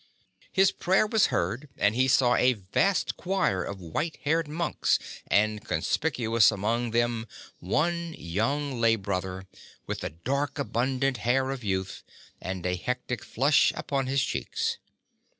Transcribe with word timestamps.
His 0.51 0.71
prayer 0.71 1.05
was 1.05 1.27
heard, 1.27 1.69
and 1.77 1.93
he 1.93 2.07
saw 2.07 2.33
a 2.33 2.53
vast 2.53 3.17
choir 3.17 3.63
of 3.63 3.79
white 3.79 4.17
haired 4.23 4.47
monks, 4.47 4.97
and 5.27 5.63
conspicuous 5.63 6.49
among 6.51 6.89
them 6.89 7.27
one 7.59 8.15
young 8.17 8.81
lay 8.81 8.95
brother, 8.95 9.45
with 9.85 9.99
the 9.99 10.09
dark 10.09 10.57
abundant 10.57 11.17
hair 11.17 11.51
of 11.51 11.63
youth, 11.63 12.01
and 12.41 12.65
a 12.65 12.77
hectic 12.77 13.23
flush 13.23 13.71
upon 13.75 14.07
his 14.07 14.23
cheeks. 14.23 14.79